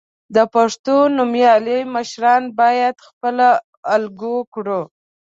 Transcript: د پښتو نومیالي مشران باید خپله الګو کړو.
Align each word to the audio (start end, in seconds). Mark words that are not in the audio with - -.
د 0.35 0.37
پښتو 0.53 0.95
نومیالي 1.17 1.79
مشران 1.95 2.43
باید 2.59 2.95
خپله 3.07 3.47
الګو 3.95 4.37
کړو. 4.53 4.81